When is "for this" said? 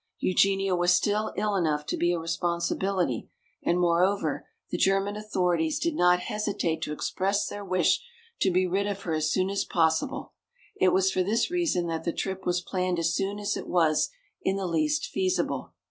11.11-11.51